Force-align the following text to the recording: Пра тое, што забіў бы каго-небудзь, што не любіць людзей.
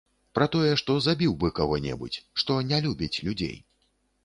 Пра 0.37 0.45
тое, 0.53 0.71
што 0.81 0.95
забіў 1.07 1.35
бы 1.43 1.51
каго-небудзь, 1.59 2.19
што 2.43 2.59
не 2.73 2.83
любіць 2.89 3.13
людзей. 3.31 3.57